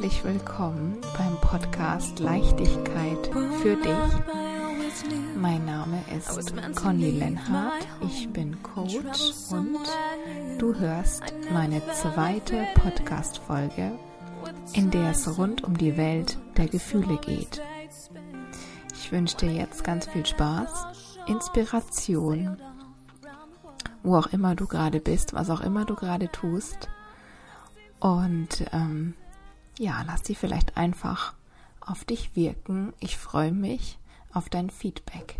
[0.00, 3.18] Herzlich willkommen beim Podcast Leichtigkeit
[3.60, 4.14] für dich.
[5.36, 8.94] Mein Name ist Conny Lenhardt, ich bin Coach
[9.50, 9.76] und
[10.58, 13.98] du hörst meine zweite Podcast-Folge,
[14.72, 17.60] in der es rund um die Welt der Gefühle geht.
[18.94, 22.56] Ich wünsche dir jetzt ganz viel Spaß, Inspiration,
[24.04, 26.88] wo auch immer du gerade bist, was auch immer du gerade tust.
[27.98, 29.14] Und ähm,
[29.78, 31.34] ja, lass sie vielleicht einfach
[31.80, 32.92] auf dich wirken.
[33.00, 33.98] Ich freue mich
[34.32, 35.38] auf dein Feedback.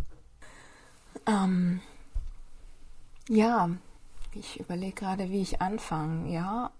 [1.26, 1.80] Ähm,
[3.28, 3.70] ja,
[4.32, 6.32] ich überlege gerade, wie ich anfange.
[6.32, 6.70] Ja,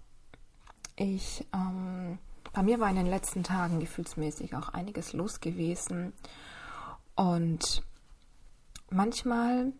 [0.95, 2.17] ich, ähm,
[2.53, 6.13] bei mir war in den letzten Tagen gefühlsmäßig auch einiges los gewesen.
[7.15, 7.83] Und
[8.89, 9.73] manchmal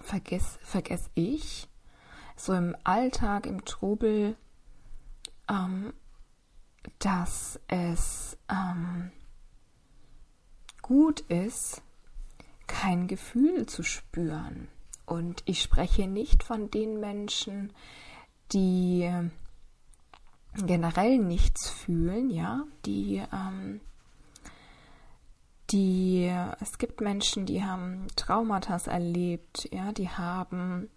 [0.00, 1.68] vergesse vergess ich,
[2.36, 4.36] so im Alltag, im Trubel,
[5.48, 5.92] ähm,
[6.98, 9.10] dass es ähm,
[10.82, 11.82] gut ist,
[12.66, 14.68] kein Gefühl zu spüren.
[15.06, 17.72] Und ich spreche nicht von den Menschen,
[18.52, 19.10] die
[20.54, 23.80] generell nichts fühlen, ja, die, ähm,
[25.70, 30.88] die, es gibt Menschen, die haben Traumata erlebt, ja, die haben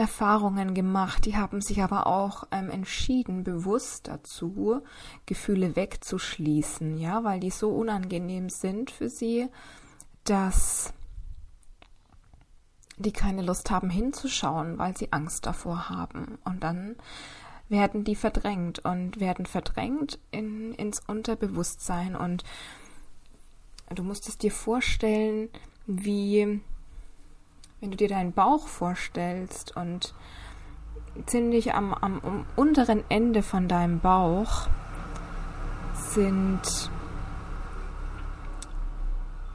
[0.00, 4.82] Erfahrungen gemacht, die haben sich aber auch ähm, entschieden, bewusst dazu,
[5.26, 9.48] Gefühle wegzuschließen, ja, weil die so unangenehm sind für sie,
[10.24, 10.92] dass
[12.96, 16.38] die keine Lust haben hinzuschauen, weil sie Angst davor haben.
[16.44, 16.96] Und dann
[17.68, 22.16] werden die verdrängt und werden verdrängt in, ins Unterbewusstsein.
[22.16, 22.44] Und
[23.94, 25.48] du musst es dir vorstellen,
[25.86, 26.60] wie
[27.80, 30.14] wenn du dir deinen Bauch vorstellst und
[31.26, 34.68] ziemlich am, am, am unteren Ende von deinem Bauch
[35.94, 36.60] sind,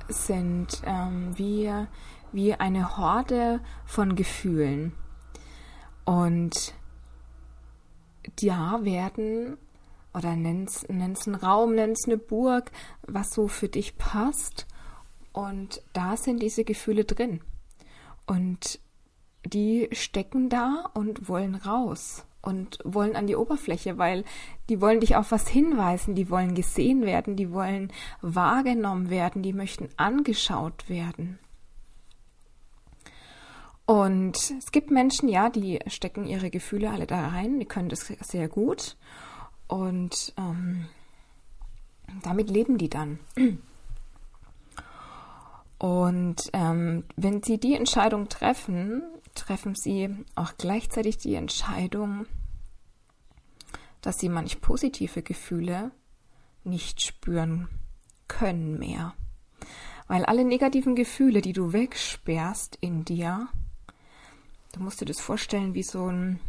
[0.07, 1.71] sind ähm, wie,
[2.31, 4.93] wie eine Horde von Gefühlen.
[6.03, 6.73] Und
[8.39, 9.57] ja, werden,
[10.13, 12.71] oder nenn's, nenn's einen Raum, nenn's eine Burg,
[13.07, 14.67] was so für dich passt.
[15.31, 17.41] Und da sind diese Gefühle drin.
[18.25, 18.79] Und
[19.45, 24.23] die stecken da und wollen raus und wollen an die Oberfläche, weil
[24.69, 27.91] die wollen dich auf was hinweisen, die wollen gesehen werden, die wollen
[28.21, 31.39] wahrgenommen werden, die möchten angeschaut werden.
[33.85, 38.07] Und es gibt Menschen, ja, die stecken ihre Gefühle alle da rein, die können das
[38.07, 38.97] sehr gut
[39.67, 40.87] und ähm,
[42.23, 43.19] damit leben die dann.
[45.77, 49.03] Und ähm, wenn Sie die Entscheidung treffen,
[49.33, 52.25] treffen Sie auch gleichzeitig die Entscheidung,
[54.01, 55.91] dass Sie manch positive Gefühle
[56.63, 57.67] nicht spüren
[58.27, 59.13] können mehr.
[60.07, 63.47] Weil alle negativen Gefühle, die du wegsperrst in dir,
[64.73, 66.39] du musst dir das vorstellen wie so ein,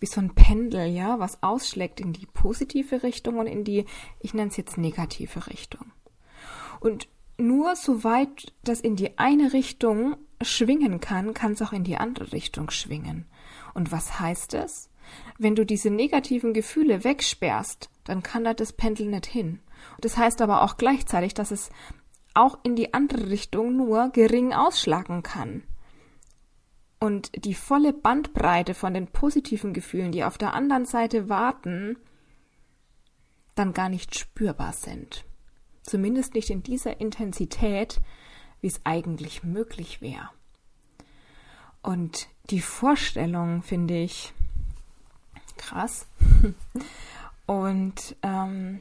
[0.00, 3.86] wie so ein Pendel, ja, was ausschlägt in die positive Richtung und in die,
[4.20, 5.92] ich nenne es jetzt negative Richtung.
[6.80, 11.96] Und nur soweit das in die eine Richtung schwingen kann, kann es auch in die
[11.96, 13.26] andere Richtung schwingen.
[13.74, 14.90] Und was heißt es?
[15.38, 19.60] Wenn du diese negativen Gefühle wegsperrst, dann kann da das Pendel nicht hin.
[20.00, 21.70] Das heißt aber auch gleichzeitig, dass es
[22.34, 25.62] auch in die andere Richtung nur gering ausschlagen kann.
[27.00, 31.98] Und die volle Bandbreite von den positiven Gefühlen, die auf der anderen Seite warten,
[33.54, 35.24] dann gar nicht spürbar sind.
[35.84, 38.00] Zumindest nicht in dieser Intensität,
[38.60, 40.30] wie es eigentlich möglich wäre.
[41.82, 44.32] Und die Vorstellung finde ich
[45.58, 46.06] krass.
[47.46, 48.80] Und ähm,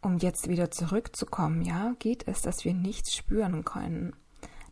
[0.00, 4.14] um jetzt wieder zurückzukommen, ja, geht es, dass wir nichts spüren können.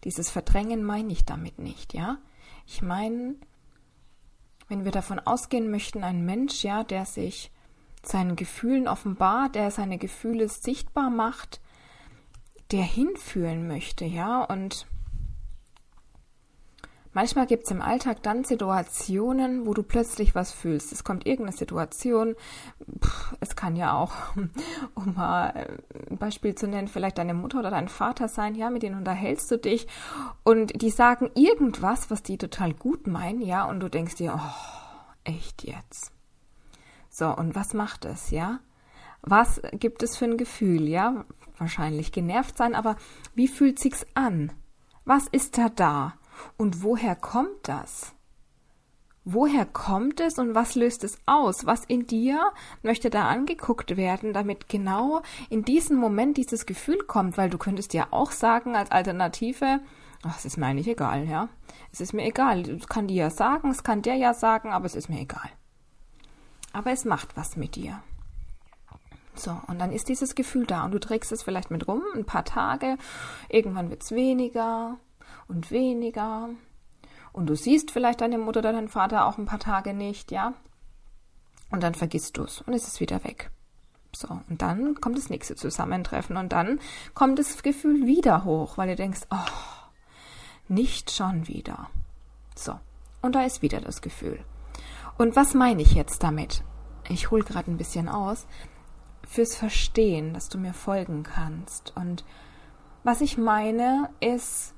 [0.05, 2.19] Dieses Verdrängen meine ich damit nicht, ja.
[2.67, 3.35] Ich meine,
[4.69, 7.51] wenn wir davon ausgehen möchten, ein Mensch, ja, der sich
[8.09, 11.61] seinen Gefühlen offenbart, der seine Gefühle sichtbar macht,
[12.73, 14.87] der hinfühlen möchte, ja, und
[17.13, 20.93] manchmal gibt es im Alltag dann Situationen, wo du plötzlich was fühlst.
[20.93, 22.35] Es kommt irgendeine Situation,
[23.41, 24.13] es kann ja auch,
[24.95, 25.79] um mal
[26.11, 29.51] ein Beispiel zu nennen, vielleicht deine Mutter oder dein Vater sein, ja, mit denen unterhältst
[29.51, 29.87] du dich
[30.43, 35.23] und die sagen irgendwas, was die total gut meinen, ja, und du denkst dir, oh,
[35.25, 36.16] echt jetzt
[37.17, 38.61] so, und was macht es, ja?
[39.23, 41.25] Was gibt es für ein Gefühl, ja?
[41.59, 42.97] Wahrscheinlich genervt sein, aber
[43.35, 44.53] wie fühlt sich's an?
[45.05, 46.15] Was ist da da?
[46.57, 48.17] Und woher kommt das?
[49.27, 51.67] woher kommt es und was löst es aus?
[51.67, 52.41] Was in dir
[52.83, 55.21] möchte da angeguckt werden, damit genau
[55.51, 57.37] in diesem Moment dieses Gefühl kommt?
[57.37, 59.81] Weil du könntest ja auch sagen als Alternative,
[60.23, 61.49] ach, es ist mir eigentlich egal, ja.
[61.93, 62.71] Es ist mir egal.
[62.71, 65.51] Es kann dir ja sagen, es kann der ja sagen, aber es ist mir egal.
[66.77, 68.03] Aber es macht was mit dir.
[69.35, 72.27] So, und dann ist dieses Gefühl da und du trägst es vielleicht mit rum, ein
[72.27, 72.99] paar Tage,
[73.49, 74.99] irgendwann wird es weniger
[75.49, 76.51] und weniger
[77.33, 80.53] und du siehst vielleicht deine Mutter oder deinen Vater auch ein paar Tage nicht, ja?
[81.71, 83.51] Und dann vergisst du es und es ist wieder weg.
[84.15, 86.79] So, und dann kommt das nächste Zusammentreffen und dann
[87.15, 89.51] kommt das Gefühl wieder hoch, weil du denkst, oh,
[90.69, 91.89] nicht schon wieder.
[92.55, 92.79] So,
[93.23, 94.45] und da ist wieder das Gefühl.
[95.19, 96.63] Und was meine ich jetzt damit?
[97.09, 98.47] Ich hole gerade ein bisschen aus.
[99.27, 101.93] Fürs Verstehen, dass du mir folgen kannst.
[101.97, 102.25] Und
[103.03, 104.75] was ich meine, ist,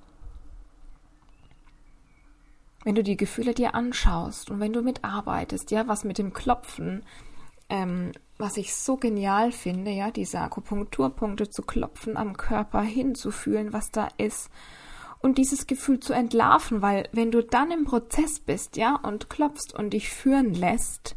[2.84, 7.04] wenn du die Gefühle dir anschaust und wenn du mitarbeitest, ja, was mit dem Klopfen,
[7.68, 13.90] ähm, was ich so genial finde, ja, diese Akupunkturpunkte zu klopfen, am Körper hinzufühlen, was
[13.90, 14.50] da ist
[15.20, 19.74] und dieses Gefühl zu entlarven, weil wenn du dann im Prozess bist, ja, und klopfst
[19.74, 21.16] und dich führen lässt,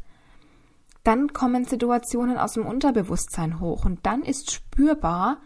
[1.04, 5.38] dann kommen Situationen aus dem Unterbewusstsein hoch und dann ist spürbar,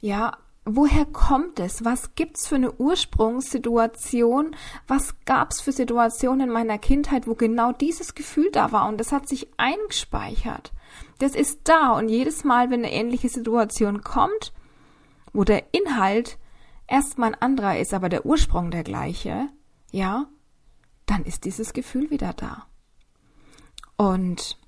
[0.00, 0.32] ja,
[0.64, 1.84] woher kommt es?
[1.84, 4.56] Was gibt's für eine Ursprungssituation?
[4.86, 9.12] Was gab's für Situationen in meiner Kindheit, wo genau dieses Gefühl da war und das
[9.12, 10.72] hat sich eingespeichert?
[11.18, 14.52] Das ist da und jedes Mal, wenn eine ähnliche Situation kommt,
[15.32, 16.38] wo der Inhalt
[16.86, 19.48] erstmal ein anderer ist, aber der Ursprung der gleiche,
[19.90, 20.26] ja,
[21.06, 22.66] dann ist dieses Gefühl wieder da.
[23.96, 24.58] Und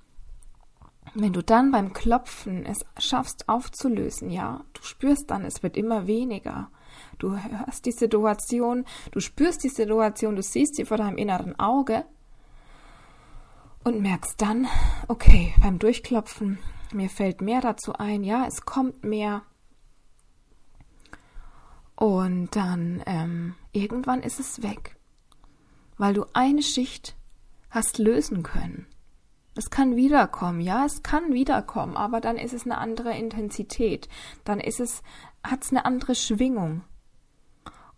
[1.15, 6.07] wenn du dann beim Klopfen es schaffst aufzulösen, ja, du spürst dann, es wird immer
[6.07, 6.71] weniger.
[7.19, 12.05] Du hörst die Situation, du spürst die Situation, du siehst sie vor deinem inneren Auge
[13.85, 14.67] und merkst dann,
[15.09, 16.59] okay, beim Durchklopfen,
[16.93, 19.43] mir fällt mehr dazu ein, ja, es kommt mehr.
[21.97, 24.97] Und dann ähm, irgendwann ist es weg,
[25.97, 27.17] weil du eine Schicht
[27.71, 28.87] hast lösen können.
[29.57, 34.09] Es kann wiederkommen, ja, es kann wiederkommen, aber dann ist es eine andere Intensität,
[34.45, 35.03] dann ist es,
[35.45, 36.83] hat es eine andere Schwingung.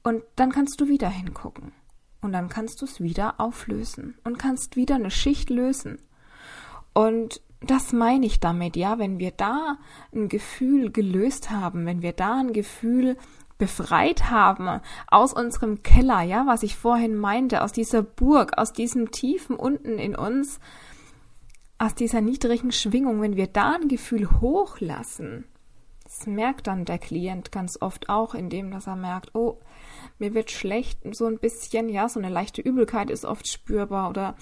[0.02, 1.72] Und dann kannst du wieder hingucken.
[2.20, 5.98] Und dann kannst du es wieder auflösen und kannst wieder eine Schicht lösen.
[6.92, 9.78] Und das meine ich damit, ja, wenn wir da
[10.14, 13.16] ein Gefühl gelöst haben, wenn wir da ein Gefühl
[13.58, 19.10] befreit haben aus unserem Keller, ja, was ich vorhin meinte, aus dieser Burg, aus diesem
[19.10, 20.60] tiefen unten in uns,
[21.78, 25.46] aus dieser niedrigen Schwingung, wenn wir da ein Gefühl hochlassen,
[26.04, 29.58] das merkt dann der Klient ganz oft auch, indem dass er merkt, oh,
[30.18, 34.36] mir wird schlecht, so ein bisschen, ja, so eine leichte Übelkeit ist oft spürbar oder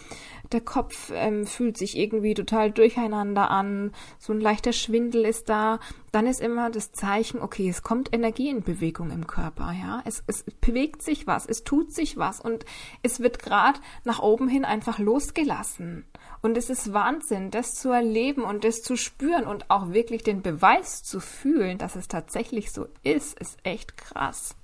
[0.52, 5.80] der Kopf ähm, fühlt sich irgendwie total durcheinander an, so ein leichter Schwindel ist da,
[6.12, 10.22] dann ist immer das Zeichen, okay, es kommt Energie in Bewegung im Körper, ja, es,
[10.26, 12.64] es bewegt sich was, es tut sich was und
[13.02, 16.04] es wird gerade nach oben hin einfach losgelassen.
[16.40, 20.42] Und es ist Wahnsinn, das zu erleben und das zu spüren und auch wirklich den
[20.42, 24.54] Beweis zu fühlen, dass es tatsächlich so ist, ist echt krass.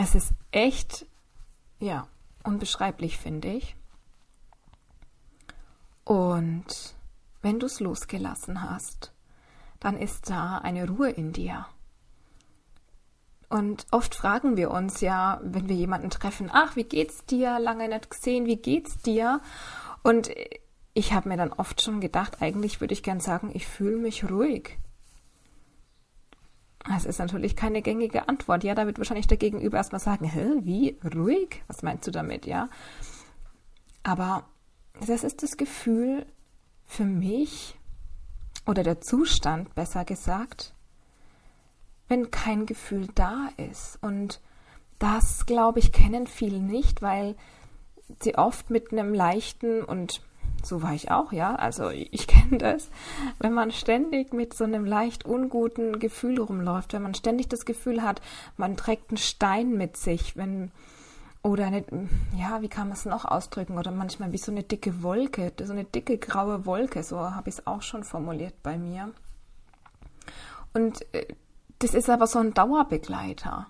[0.00, 1.06] Es ist echt,
[1.80, 2.06] ja,
[2.44, 3.74] unbeschreiblich, finde ich.
[6.04, 6.94] Und
[7.42, 9.12] wenn du es losgelassen hast,
[9.80, 11.66] dann ist da eine Ruhe in dir.
[13.48, 17.58] Und oft fragen wir uns ja, wenn wir jemanden treffen, ach, wie geht's dir?
[17.58, 19.40] Lange nicht gesehen, wie geht's dir?
[20.04, 20.30] Und
[20.94, 24.30] ich habe mir dann oft schon gedacht, eigentlich würde ich gern sagen, ich fühle mich
[24.30, 24.78] ruhig.
[26.88, 28.64] Das ist natürlich keine gängige Antwort.
[28.64, 31.62] Ja, da wird wahrscheinlich der Gegenüber erstmal sagen, hä, wie ruhig?
[31.66, 32.70] Was meinst du damit, ja?
[34.02, 34.44] Aber
[35.06, 36.26] das ist das Gefühl
[36.86, 37.76] für mich
[38.66, 40.74] oder der Zustand, besser gesagt,
[42.08, 43.98] wenn kein Gefühl da ist.
[44.02, 44.40] Und
[44.98, 47.36] das, glaube ich, kennen viele nicht, weil
[48.22, 50.22] sie oft mit einem leichten und
[50.64, 51.54] so war ich auch, ja.
[51.54, 52.90] Also ich kenne das,
[53.38, 58.02] wenn man ständig mit so einem leicht unguten Gefühl rumläuft, wenn man ständig das Gefühl
[58.02, 58.20] hat,
[58.56, 60.70] man trägt einen Stein mit sich, wenn
[61.42, 61.84] oder eine,
[62.36, 63.78] ja, wie kann man es noch ausdrücken?
[63.78, 67.58] Oder manchmal wie so eine dicke Wolke, so eine dicke graue Wolke, so habe ich
[67.58, 69.12] es auch schon formuliert bei mir.
[70.74, 71.26] Und äh,
[71.78, 73.68] das ist aber so ein Dauerbegleiter.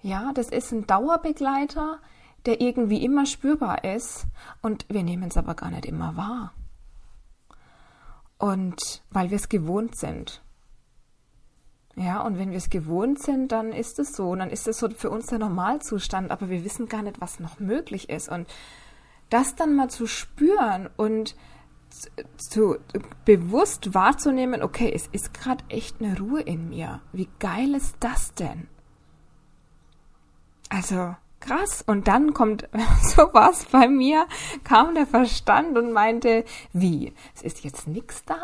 [0.00, 1.98] Ja, das ist ein Dauerbegleiter,
[2.46, 4.26] der irgendwie immer spürbar ist
[4.62, 6.52] und wir nehmen es aber gar nicht immer wahr.
[8.38, 10.42] Und weil wir es gewohnt sind.
[11.96, 14.28] Ja, und wenn wir es gewohnt sind, dann ist es so.
[14.28, 17.40] Und dann ist es so für uns der Normalzustand, aber wir wissen gar nicht, was
[17.40, 18.28] noch möglich ist.
[18.28, 18.46] Und
[19.30, 21.34] das dann mal zu spüren und
[22.36, 22.76] zu,
[23.24, 27.00] bewusst wahrzunehmen, okay, es ist gerade echt eine Ruhe in mir.
[27.12, 28.68] Wie geil ist das denn?
[30.68, 31.82] Also krass.
[31.86, 32.68] Und dann kommt
[33.02, 34.26] sowas bei mir,
[34.64, 37.12] kam der Verstand und meinte, wie?
[37.34, 38.38] Es ist jetzt nichts da?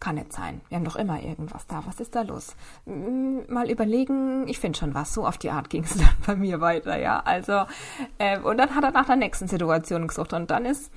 [0.00, 0.60] Kann nicht sein.
[0.68, 1.82] Wir haben doch immer irgendwas da.
[1.86, 2.54] Was ist da los?
[2.84, 5.14] Mal überlegen, ich finde schon was.
[5.14, 7.20] So auf die Art ging es dann bei mir weiter, ja.
[7.20, 7.64] Also,
[8.18, 10.32] äh, und dann hat er nach der nächsten Situation gesucht.
[10.32, 10.92] Und dann ist,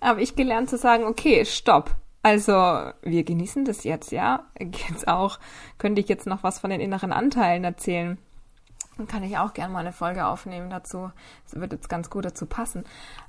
[0.00, 1.94] habe ich gelernt zu sagen, okay, stopp.
[2.22, 2.52] Also,
[3.02, 4.46] wir genießen das jetzt, ja.
[4.60, 5.38] Jetzt auch,
[5.78, 8.18] könnte ich jetzt noch was von den inneren Anteilen erzählen
[9.06, 11.10] kann ich auch gerne mal eine Folge aufnehmen dazu.
[11.44, 12.84] Das wird jetzt ganz gut dazu passen.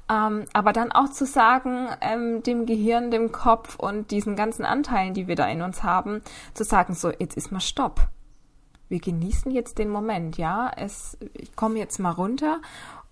[0.09, 5.13] Ähm, aber dann auch zu sagen, ähm, dem Gehirn, dem Kopf und diesen ganzen Anteilen,
[5.13, 6.21] die wir da in uns haben,
[6.53, 8.07] zu sagen, so, jetzt ist mal Stopp.
[8.87, 10.71] Wir genießen jetzt den Moment, ja.
[10.75, 12.59] Es, ich komme jetzt mal runter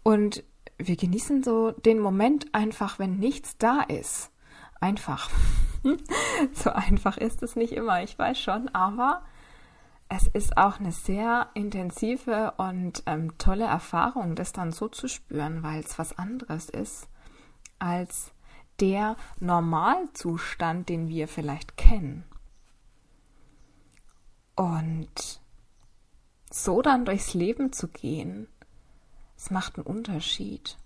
[0.01, 0.43] und
[0.77, 4.31] wir genießen so den Moment einfach, wenn nichts da ist.
[4.79, 5.29] Einfach.
[6.53, 9.23] so einfach ist es nicht immer, ich weiß schon, aber
[10.09, 15.63] es ist auch eine sehr intensive und ähm, tolle Erfahrung, das dann so zu spüren,
[15.63, 17.07] weil es was anderes ist
[17.79, 18.31] als
[18.79, 22.23] der Normalzustand, den wir vielleicht kennen.
[24.55, 25.41] Und
[26.49, 28.47] so dann durchs Leben zu gehen,
[29.35, 30.77] es macht einen Unterschied.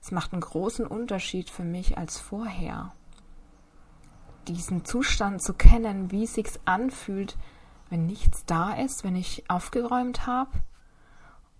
[0.00, 2.94] Es macht einen großen Unterschied für mich als vorher.
[4.46, 7.36] Diesen Zustand zu kennen, wie es sich anfühlt,
[7.94, 10.50] wenn nichts da ist, wenn ich aufgeräumt habe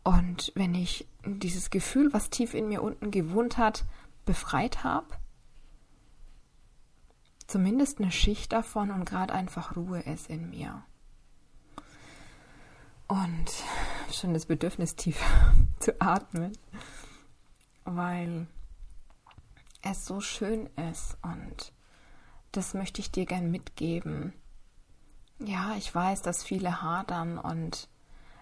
[0.02, 3.84] und wenn ich dieses Gefühl, was tief in mir unten gewohnt hat,
[4.24, 5.06] befreit habe.
[7.46, 10.82] Zumindest eine Schicht davon und gerade einfach Ruhe ist in mir.
[13.06, 13.52] Und
[14.10, 15.22] schon das Bedürfnis tief
[15.78, 16.50] zu atmen,
[17.84, 18.48] weil
[19.82, 21.72] es so schön ist und
[22.50, 24.32] das möchte ich dir gern mitgeben
[25.38, 27.88] ja, ich weiß, dass viele hadern und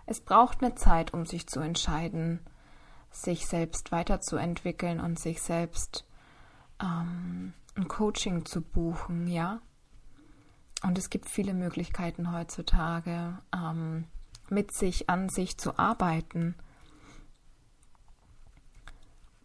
[0.07, 2.41] es braucht eine Zeit, um sich zu entscheiden,
[3.11, 6.07] sich selbst weiterzuentwickeln und sich selbst
[6.81, 9.61] ähm, ein Coaching zu buchen, ja.
[10.83, 14.07] Und es gibt viele Möglichkeiten heutzutage, ähm,
[14.49, 16.57] mit sich, an sich zu arbeiten.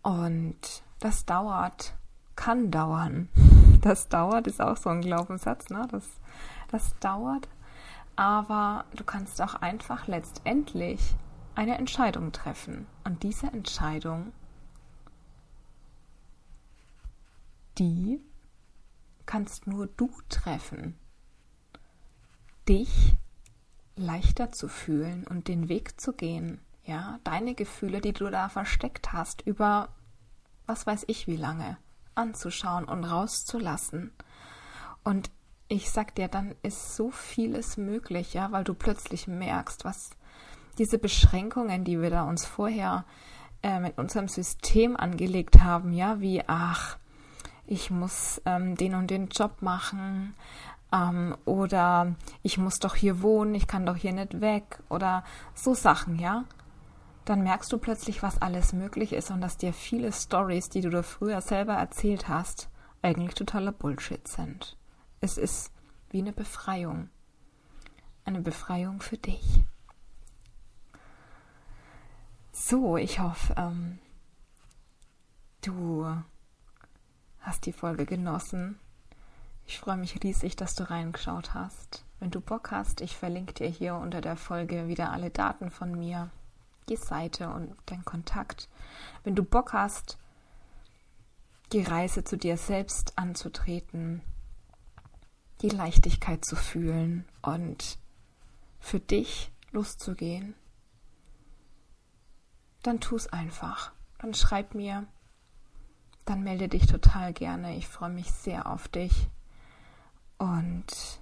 [0.01, 1.95] Und das dauert,
[2.35, 3.29] kann dauern.
[3.81, 5.87] Das dauert, ist auch so ein Glaubenssatz, ne?
[5.91, 6.03] Das
[6.67, 7.47] das dauert,
[8.15, 11.15] aber du kannst auch einfach letztendlich
[11.55, 12.87] eine Entscheidung treffen.
[13.03, 14.31] Und diese Entscheidung,
[17.77, 18.21] die
[19.25, 20.95] kannst nur du treffen.
[22.67, 23.15] Dich
[23.95, 26.61] leichter zu fühlen und den Weg zu gehen.
[26.83, 29.89] Ja, deine Gefühle, die du da versteckt hast, über
[30.65, 31.77] was weiß ich wie lange
[32.15, 34.11] anzuschauen und rauszulassen.
[35.03, 35.31] Und
[35.69, 40.11] ich sag dir, dann ist so vieles möglich, ja, weil du plötzlich merkst, was
[40.77, 43.05] diese Beschränkungen, die wir da uns vorher
[43.63, 46.97] äh, mit unserem System angelegt haben, ja, wie, ach,
[47.65, 50.35] ich muss ähm, den und den Job machen
[50.93, 55.73] ähm, oder ich muss doch hier wohnen, ich kann doch hier nicht weg oder so
[55.73, 56.45] Sachen, ja.
[57.25, 60.89] Dann merkst du plötzlich, was alles möglich ist und dass dir viele Stories, die du
[60.89, 62.69] da früher selber erzählt hast,
[63.01, 64.77] eigentlich totaler Bullshit sind.
[65.27, 65.73] Es ist
[66.09, 67.09] wie eine Befreiung.
[68.23, 69.43] Eine Befreiung für dich.
[72.53, 73.99] So, ich hoffe, ähm,
[75.63, 76.07] du
[77.41, 78.79] hast die Folge genossen.
[79.65, 82.05] Ich freue mich riesig, dass du reingeschaut hast.
[82.21, 85.91] Wenn du Bock hast, ich verlinke dir hier unter der Folge wieder alle Daten von
[85.91, 86.29] mir,
[86.87, 88.69] die Seite und dein Kontakt.
[89.25, 90.17] Wenn du Bock hast,
[91.73, 94.21] die Reise zu dir selbst anzutreten,
[95.61, 97.97] die Leichtigkeit zu fühlen und
[98.79, 100.55] für dich loszugehen,
[102.83, 103.91] dann tu es einfach.
[104.19, 105.05] Dann schreib mir,
[106.25, 107.75] dann melde dich total gerne.
[107.75, 109.29] Ich freue mich sehr auf dich.
[110.37, 111.19] Und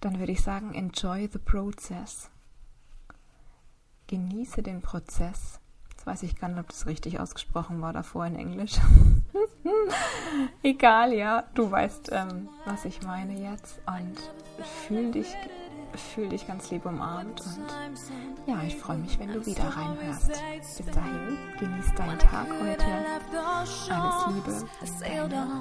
[0.00, 2.30] dann würde ich sagen, enjoy the process.
[4.06, 5.60] Genieße den Prozess.
[5.90, 8.78] Jetzt weiß ich gar nicht, ob das richtig ausgesprochen war davor in Englisch.
[10.62, 13.80] Egal, ja, du weißt, ähm, was ich meine jetzt.
[13.86, 14.16] Und
[14.86, 15.34] fühl dich,
[16.14, 17.40] fühl dich ganz lieb umarmt.
[17.40, 17.66] Und
[18.46, 20.28] ja, ich freue mich, wenn du wieder reinhörst.
[20.76, 22.84] Bis dahin, genieß deinen Tag heute.
[23.90, 24.66] Alles Liebe,
[25.00, 25.58] deine.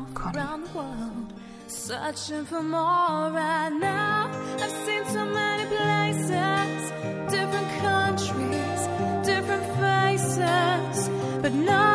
[1.68, 4.28] Searching for more right now.
[4.58, 6.92] I've seen so many places,
[7.30, 8.90] different countries,
[9.24, 11.10] different faces.
[11.42, 11.89] but nothing